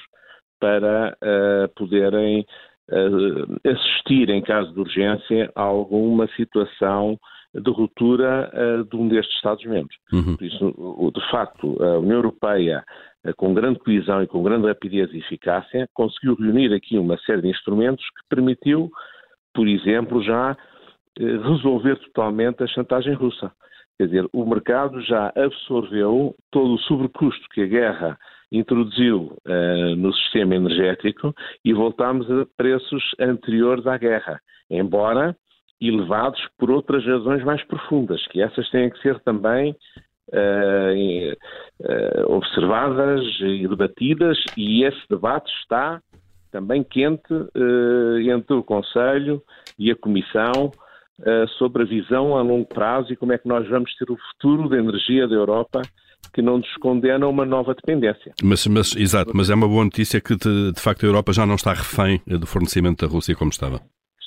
para 0.60 1.16
uh, 1.22 1.74
poderem 1.76 2.46
uh, 2.90 3.70
assistir, 3.70 4.30
em 4.30 4.42
caso 4.42 4.74
de 4.74 4.80
urgência, 4.80 5.52
a 5.56 5.62
alguma 5.62 6.28
situação 6.36 7.18
de 7.54 7.72
ruptura 7.72 8.52
uh, 8.54 8.84
de 8.84 8.96
um 8.96 9.08
destes 9.08 9.36
Estados-membros. 9.36 9.96
Uhum. 10.12 10.36
Por 10.36 10.44
isso, 10.44 11.12
de 11.14 11.32
facto, 11.32 11.82
a 11.82 12.00
União 12.00 12.18
Europeia, 12.18 12.84
com 13.36 13.54
grande 13.54 13.80
coesão 13.80 14.24
e 14.24 14.28
com 14.28 14.44
grande 14.44 14.68
rapidez 14.68 15.12
e 15.14 15.20
eficácia, 15.20 15.88
conseguiu 15.94 16.36
reunir 16.36 16.74
aqui 16.74 16.98
uma 16.98 17.18
série 17.20 17.42
de 17.42 17.50
instrumentos 17.50 18.04
que 18.06 18.36
permitiu, 18.36 18.90
por 19.58 19.68
exemplo, 19.68 20.22
já 20.22 20.56
resolver 21.20 21.96
totalmente 21.96 22.64
a 22.64 22.68
chantagem 22.68 23.16
russa. 23.16 23.52
Quer 23.98 24.06
dizer, 24.06 24.30
o 24.32 24.46
mercado 24.46 25.02
já 25.02 25.34
absorveu 25.36 26.36
todo 26.52 26.76
o 26.76 26.80
sobrecusto 26.82 27.44
que 27.52 27.64
a 27.64 27.66
guerra 27.66 28.20
introduziu 28.52 29.36
uh, 29.48 29.96
no 29.96 30.14
sistema 30.14 30.54
energético 30.54 31.34
e 31.66 31.74
voltámos 31.74 32.30
a 32.30 32.46
preços 32.56 33.04
anteriores 33.20 33.88
à 33.88 33.98
guerra, 33.98 34.40
embora 34.70 35.36
elevados 35.82 36.40
por 36.60 36.70
outras 36.70 37.04
razões 37.04 37.44
mais 37.44 37.64
profundas, 37.64 38.24
que 38.28 38.40
essas 38.40 38.70
têm 38.70 38.92
que 38.92 39.02
ser 39.02 39.20
também 39.22 39.76
uh, 40.34 41.34
uh, 41.82 42.32
observadas 42.32 43.24
e 43.42 43.68
debatidas, 43.68 44.38
e 44.56 44.84
esse 44.84 45.02
debate 45.10 45.52
está 45.62 46.00
também 46.52 46.84
quente 46.84 47.34
entre 48.32 48.56
o 48.56 48.64
Conselho 48.64 49.42
e 49.78 49.92
a 49.92 49.96
Comissão 49.96 50.72
sobre 51.58 51.84
a 51.84 51.86
visão 51.86 52.38
a 52.38 52.42
longo 52.42 52.68
prazo 52.68 53.12
e 53.12 53.16
como 53.16 53.34
é 53.34 53.38
que 53.38 53.48
nós 53.48 53.68
vamos 53.68 53.94
ter 53.96 54.12
o 54.12 54.18
futuro 54.18 54.70
da 54.70 54.78
energia 54.78 55.28
da 55.28 55.36
Europa 55.36 55.82
que 56.34 56.42
não 56.42 56.58
nos 56.58 56.74
condena 56.78 57.26
a 57.26 57.30
uma 57.30 57.46
nova 57.46 57.74
dependência. 57.74 58.34
Mas, 58.44 58.68
mas, 58.68 58.96
exato, 58.96 59.32
mas 59.34 59.50
é 59.50 59.56
uma 59.56 59.68
boa 59.68 59.84
notícia 59.84 60.22
que 60.22 60.36
de, 60.36 60.72
de, 60.72 60.80
facto 60.80 61.04
a 61.04 61.08
Europa 61.08 61.34
já 61.34 61.46
não 61.46 61.56
está 61.56 61.74
refém 61.74 62.22
do 62.28 62.46
fornecimento 62.46 63.06
da 63.06 63.12
Rússia 63.12 63.36
como 63.36 63.50
estava. 63.50 63.82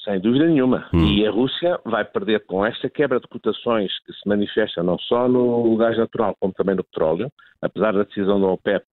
Sem 0.05 0.19
dúvida 0.19 0.47
nenhuma. 0.47 0.89
Hum. 0.95 1.07
E 1.07 1.27
a 1.27 1.31
Rússia 1.31 1.79
vai 1.85 2.05
perder 2.05 2.45
com 2.47 2.65
esta 2.65 2.89
quebra 2.89 3.21
de 3.21 3.29
cotações 3.29 3.93
que 4.05 4.13
se 4.13 4.27
manifesta 4.29 4.83
não 4.83 4.99
só 4.99 5.29
no 5.29 5.77
gás 5.77 5.97
natural 5.97 6.35
como 6.41 6.53
também 6.55 6.75
no 6.75 6.85
petróleo, 6.85 7.31
apesar 7.61 7.93
da 7.93 8.05
decisão 8.05 8.41
da 8.41 8.47
OPEP, 8.47 8.85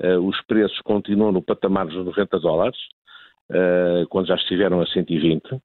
os 0.00 0.40
preços 0.46 0.78
continuam 0.80 1.32
no 1.32 1.42
patamar 1.42 1.86
dos 1.86 2.04
90 2.04 2.40
dólares, 2.40 2.78
uh, 3.50 4.06
quando 4.08 4.26
já 4.26 4.34
estiveram 4.34 4.80
a 4.80 4.86
120 4.86 5.52
uh, 5.52 5.60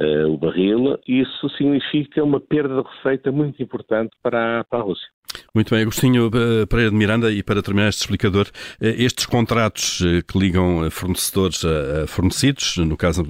eh, 0.00 0.26
o 0.26 0.36
barril, 0.36 0.98
isso 1.06 1.48
significa 1.56 2.22
uma 2.22 2.40
perda 2.40 2.82
de 2.82 2.88
receita 2.88 3.32
muito 3.32 3.62
importante 3.62 4.10
para, 4.22 4.64
para 4.64 4.78
a 4.78 4.82
Rússia. 4.82 5.08
Muito 5.54 5.74
bem, 5.74 5.82
Agostinho 5.82 6.30
eh, 6.32 6.66
Pereira 6.66 6.90
de 6.90 6.96
Miranda, 6.96 7.30
e 7.30 7.42
para 7.42 7.62
terminar 7.62 7.88
este 7.88 8.00
explicador, 8.00 8.46
eh, 8.80 8.94
estes 8.98 9.26
contratos 9.26 10.00
eh, 10.02 10.22
que 10.22 10.38
ligam 10.38 10.90
fornecedores 10.90 11.64
a 11.64 12.06
fornecidos, 12.06 12.76
no 12.78 12.96
caso 12.96 13.22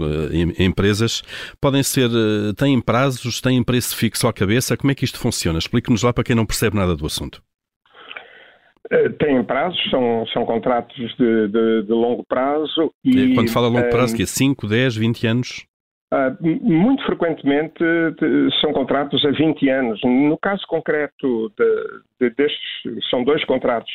empresas, 0.58 1.22
podem 1.60 1.82
ser, 1.82 2.10
têm 2.56 2.80
prazos, 2.80 3.40
têm 3.40 3.62
preço 3.62 3.96
fixo 3.96 4.28
à 4.28 4.32
cabeça? 4.32 4.76
Como 4.76 4.90
é 4.90 4.94
que 4.94 5.04
isto 5.04 5.18
funciona? 5.18 5.58
Explique-nos 5.58 6.02
lá 6.02 6.12
para 6.12 6.24
quem 6.24 6.36
não 6.36 6.46
percebe 6.46 6.76
nada 6.76 6.94
do 6.94 7.06
assunto. 7.06 7.42
Têm 9.18 9.42
prazos, 9.44 9.78
são, 9.90 10.26
são 10.28 10.46
contratos 10.46 10.96
de, 11.16 11.48
de, 11.48 11.82
de 11.82 11.92
longo 11.92 12.24
prazo. 12.26 12.90
E, 13.04 13.34
Quando 13.34 13.50
fala 13.50 13.68
longo 13.68 13.90
prazo, 13.90 14.16
que 14.16 14.22
é 14.22 14.26
5, 14.26 14.66
10, 14.66 14.96
20 14.96 15.26
anos? 15.26 15.66
Uh, 16.12 16.32
muito 16.62 17.04
frequentemente 17.04 17.78
são 18.62 18.72
contratos 18.72 19.22
a 19.26 19.30
20 19.30 19.68
anos. 19.68 20.00
No 20.02 20.38
caso 20.38 20.62
concreto 20.66 21.52
de, 21.58 22.28
de 22.28 22.34
destes, 22.34 23.10
são 23.10 23.22
dois 23.22 23.44
contratos 23.44 23.92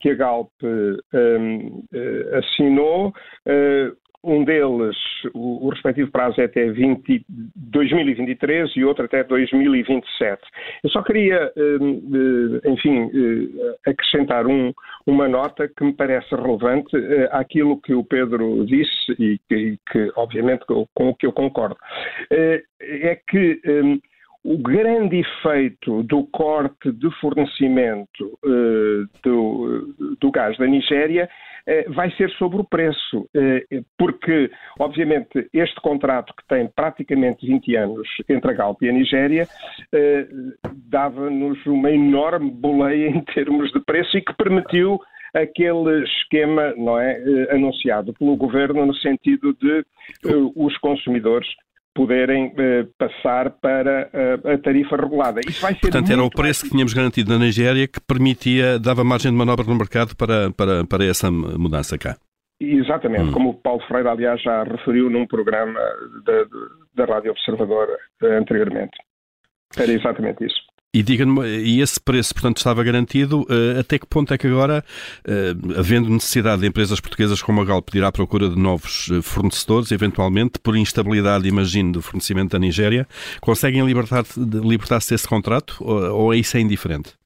que 0.00 0.10
a 0.10 0.14
Galp 0.14 0.50
um, 0.64 1.84
uh, 1.94 2.38
assinou. 2.38 3.08
Uh, 3.46 3.96
um 4.24 4.44
deles, 4.44 4.96
o, 5.34 5.66
o, 5.66 5.70
respectivo 5.70 6.10
prazo 6.10 6.40
é 6.40 6.44
até 6.44 6.70
20, 6.70 7.24
2023 7.28 8.76
e 8.76 8.84
outro 8.84 9.04
até 9.04 9.24
2027. 9.24 10.40
Eu 10.84 10.90
só 10.90 11.02
queria, 11.02 11.52
uh, 11.56 12.70
enfim, 12.70 13.04
uh, 13.04 13.74
acrescentar 13.86 14.46
um, 14.46 14.72
uma 15.06 15.28
nota 15.28 15.68
que 15.68 15.84
me 15.84 15.92
parece 15.92 16.34
relevante 16.34 16.96
uh, 16.96 17.28
àquilo 17.32 17.80
que 17.80 17.94
o 17.94 18.04
Pedro 18.04 18.64
disse 18.64 19.12
e 19.18 19.40
que, 19.48 19.54
e 19.54 19.78
que 19.90 20.12
obviamente, 20.16 20.64
com, 20.66 20.86
o 20.96 21.14
que 21.14 21.26
eu 21.26 21.32
concordo. 21.32 21.76
é 22.30 23.18
que 23.28 23.60
um, 23.66 24.00
o 24.44 24.58
grande 24.58 25.20
efeito 25.20 26.02
do 26.04 26.26
corte 26.26 26.90
de 26.92 27.10
fornecimento 27.20 28.38
do, 29.22 29.94
do, 30.20 30.30
gás 30.32 30.56
da 30.58 30.66
Nigéria 30.66 31.28
vai 31.88 32.10
ser 32.12 32.30
sobre 32.32 32.60
o 32.60 32.64
preço, 32.64 33.20
uh, 33.20 33.84
porque, 33.98 34.50
obviamente, 34.78 35.48
este 35.52 35.80
contrato 35.80 36.34
que 36.34 36.46
tem 36.48 36.68
praticamente 36.68 37.46
20 37.46 37.76
anos 37.76 38.08
entre 38.28 38.50
a 38.50 38.54
Galp 38.54 38.82
e 38.82 38.88
a 38.88 38.92
Nigéria 38.92 39.46
dava-nos 40.88 41.64
uma 41.66 41.90
enorme 41.90 42.50
boleia 42.50 43.08
em 43.10 43.20
termos 43.20 43.70
de 43.72 43.80
preço 43.80 44.16
e 44.16 44.22
que 44.22 44.34
permitiu 44.34 45.00
aquele 45.34 46.04
esquema 46.04 46.74
não 46.76 46.98
é, 46.98 47.16
anunciado 47.50 48.12
pelo 48.12 48.36
governo 48.36 48.84
no 48.84 48.94
sentido 48.96 49.54
de 49.54 49.84
os 50.54 50.76
consumidores 50.78 51.48
poderem 51.94 52.52
eh, 52.56 52.86
passar 52.98 53.50
para 53.50 54.10
eh, 54.12 54.54
a 54.54 54.58
tarifa 54.58 54.96
regulada. 54.96 55.40
Isso 55.46 55.60
vai 55.60 55.74
ser 55.74 55.80
Portanto, 55.80 56.10
era 56.10 56.22
o 56.22 56.30
preço 56.30 56.64
que 56.64 56.70
tínhamos 56.70 56.94
garantido 56.94 57.32
na 57.32 57.44
Nigéria 57.44 57.86
que 57.86 58.00
permitia, 58.00 58.78
dava 58.78 59.04
margem 59.04 59.30
de 59.30 59.36
manobra 59.36 59.64
no 59.66 59.74
mercado 59.74 60.16
para, 60.16 60.50
para, 60.52 60.86
para 60.86 61.04
essa 61.04 61.30
mudança 61.30 61.98
cá. 61.98 62.16
Exatamente, 62.60 63.24
hum. 63.24 63.32
como 63.32 63.50
o 63.50 63.54
Paulo 63.54 63.82
Freire, 63.88 64.08
aliás, 64.08 64.40
já 64.40 64.62
referiu 64.62 65.10
num 65.10 65.26
programa 65.26 65.80
da, 66.24 66.44
da 66.94 67.12
Rádio 67.12 67.32
Observador 67.32 67.88
eh, 68.22 68.36
anteriormente. 68.36 68.96
Era 69.76 69.92
exatamente 69.92 70.44
isso. 70.44 70.71
E 70.94 71.02
diga-me, 71.02 71.40
e 71.46 71.80
esse 71.80 71.98
preço, 71.98 72.34
portanto, 72.34 72.58
estava 72.58 72.84
garantido, 72.84 73.42
uh, 73.42 73.80
até 73.80 73.98
que 73.98 74.06
ponto 74.06 74.34
é 74.34 74.36
que 74.36 74.46
agora, 74.46 74.84
uh, 75.26 75.78
havendo 75.78 76.10
necessidade 76.10 76.60
de 76.60 76.68
empresas 76.68 77.00
portuguesas 77.00 77.40
como 77.40 77.62
a 77.62 77.64
Gal 77.64 77.80
pedir 77.80 78.04
à 78.04 78.12
procura 78.12 78.50
de 78.50 78.58
novos 78.58 79.08
eh, 79.10 79.22
fornecedores, 79.22 79.90
eventualmente, 79.90 80.58
por 80.58 80.76
instabilidade, 80.76 81.48
imagino, 81.48 81.92
do 81.92 82.02
fornecimento 82.02 82.50
da 82.50 82.58
Nigéria, 82.58 83.08
conseguem 83.40 83.86
libertar-se 83.86 84.38
libertar 84.38 84.98
desse 84.98 85.26
contrato 85.26 85.76
ou, 85.80 86.24
ou 86.24 86.34
é 86.34 86.36
isso 86.36 86.58
é 86.58 86.60
indiferente? 86.60 87.21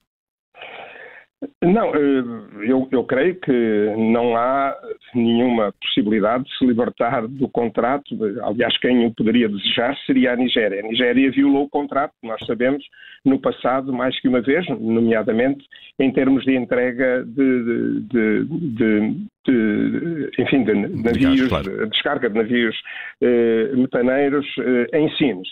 Não, 1.63 1.95
eh, 1.95 2.23
eu, 2.67 2.89
eu, 2.91 3.05
creio 3.05 3.35
que 3.41 3.95
não 3.97 4.37
há 4.37 4.75
nenhuma 5.15 5.73
possibilidade 5.81 6.45
de 6.45 6.59
se 6.59 6.67
libertar 6.67 7.27
do 7.27 7.49
contrato. 7.49 8.05
Aliás, 8.43 8.77
quem 8.79 9.07
o 9.07 9.15
poderia 9.15 9.49
desejar 9.49 9.97
seria 10.07 10.33
a 10.33 10.37
Nigéria. 10.37 10.81
A 10.81 10.83
Nigéria 10.83 11.31
violou 11.31 11.65
o 11.65 11.69
contrato, 11.69 12.13
nós 12.23 12.45
sabemos, 12.47 12.85
no 13.25 13.41
passado 13.41 13.93
mais 13.93 14.19
que 14.21 14.29
uma 14.29 14.41
vez, 14.41 14.67
nomeadamente 14.69 15.65
em 15.99 16.13
termos 16.13 16.45
de 16.45 16.55
entrega 16.55 17.25
de, 17.25 18.01
de, 18.03 18.45
de, 18.45 19.27
de 19.47 20.31
enfim, 20.39 20.65
de 20.65 20.75
navios, 20.75 21.49
claro. 21.49 21.87
descarga 21.89 22.29
de 22.29 22.37
navios 22.37 22.77
eh, 23.23 23.73
metaneiros 23.75 24.47
eh, 24.59 24.99
em 24.99 25.11
Sines. 25.17 25.49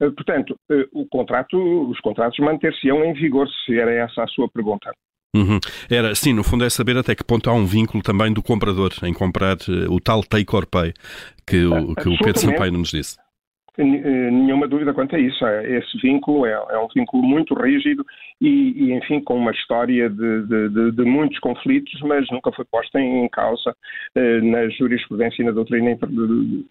Eh, 0.00 0.10
portanto, 0.10 0.58
eh, 0.70 0.86
o 0.92 1.06
contrato, 1.06 1.56
os 1.90 1.98
contratos 2.00 2.38
manter-se-ão 2.38 3.04
em 3.04 3.14
vigor, 3.14 3.48
se 3.64 3.78
era 3.78 3.92
essa 3.92 4.22
a 4.22 4.28
sua 4.28 4.48
pergunta. 4.48 4.92
Uhum. 5.34 5.58
Era, 5.90 6.14
sim, 6.14 6.32
no 6.32 6.42
fundo 6.42 6.64
é 6.64 6.70
saber 6.70 6.96
até 6.96 7.14
que 7.14 7.24
ponto 7.24 7.50
há 7.50 7.52
um 7.52 7.66
vínculo 7.66 8.02
também 8.02 8.32
do 8.32 8.42
comprador 8.42 8.92
em 9.02 9.12
comprar 9.12 9.56
uh, 9.68 9.92
o 9.92 10.00
tal 10.00 10.22
take 10.22 10.54
or 10.54 10.66
pay 10.66 10.94
que, 11.46 11.64
o, 11.64 11.94
que 11.94 12.08
o 12.08 12.18
Pedro 12.18 12.40
Sampaio 12.40 12.72
nos 12.72 12.90
disse. 12.90 13.16
Eh, 13.78 14.30
nenhuma 14.30 14.66
dúvida 14.66 14.92
quanto 14.94 15.16
a 15.16 15.18
isso. 15.18 15.44
É, 15.46 15.78
esse 15.78 15.98
vínculo 15.98 16.46
é, 16.46 16.52
é 16.52 16.78
um 16.78 16.88
vínculo 16.94 17.22
muito 17.22 17.54
rígido 17.54 18.04
e, 18.40 18.48
e 18.76 18.92
enfim, 18.92 19.20
com 19.20 19.36
uma 19.36 19.50
história 19.50 20.10
de, 20.10 20.42
de, 20.46 20.92
de, 20.92 21.04
muitos 21.04 21.38
conflitos, 21.38 21.98
mas 22.02 22.26
nunca 22.30 22.52
foi 22.52 22.64
posta 22.66 23.00
em 23.00 23.28
causa 23.30 23.74
eh, 24.14 24.40
na 24.40 24.68
jurisprudência 24.68 25.42
e 25.42 25.46
na 25.46 25.52
doutrina 25.52 25.90
inter, 25.90 26.08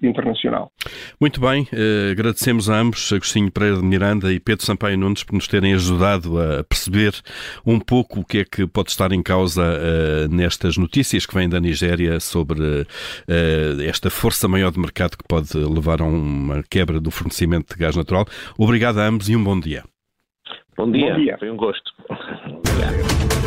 internacional. 0.02 0.72
Muito 1.20 1.42
bem, 1.42 1.68
eh, 1.74 2.12
agradecemos 2.12 2.70
a 2.70 2.80
ambos, 2.80 3.12
Agostinho 3.12 3.52
Pereira 3.52 3.78
de 3.78 3.84
Miranda 3.84 4.32
e 4.32 4.40
Pedro 4.40 4.66
Sampaio 4.66 4.98
Nunes, 4.98 5.24
por 5.24 5.34
nos 5.34 5.48
terem 5.48 5.74
ajudado 5.74 6.40
a 6.40 6.64
perceber 6.64 7.14
um 7.66 7.80
pouco 7.80 8.20
o 8.20 8.26
que 8.26 8.40
é 8.40 8.46
que 8.46 8.68
pode 8.68 8.92
estar 8.92 9.12
em 9.12 9.24
causa 9.24 9.64
eh, 9.64 10.28
nestas 10.30 10.78
notícias 10.78 11.26
que 11.26 11.34
vêm 11.34 11.50
da 11.50 11.60
Nigéria 11.60 12.20
sobre 12.20 12.86
eh, 13.28 13.88
esta 13.88 14.12
força 14.12 14.48
maior 14.48 14.72
de 14.72 14.80
mercado 14.80 15.18
que 15.18 15.28
pode 15.28 15.58
levar 15.58 16.02
a 16.02 16.06
uma 16.06 16.62
quebra 16.70 16.95
do 17.00 17.12
fornecimento 17.12 17.74
de 17.74 17.80
gás 17.80 17.96
natural. 17.96 18.26
Obrigado 18.58 19.00
a 19.00 19.08
ambos 19.08 19.30
e 19.30 19.36
um 19.36 19.44
bom 19.44 19.60
dia. 19.60 19.84
Bom 20.78 20.92
dia, 20.92 21.14
Bom 21.14 21.20
dia. 21.20 21.38
foi 21.40 21.50
um 21.50 21.58
gosto. 21.58 21.92
Obrigado. 22.10 23.45